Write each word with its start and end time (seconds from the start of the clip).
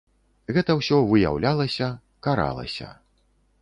Гэта 0.57 0.77
ўсё 0.79 0.97
выяўлялася, 1.13 1.93
каралася. 2.29 2.95